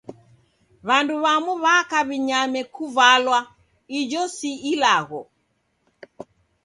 W'andu 0.87 1.13
w'amu 1.23 1.51
w'aka 1.63 1.99
w'inyame 2.07 2.61
kuvalwa--ijo 2.73 4.23
si 4.35 4.51
ilagho. 4.71 5.21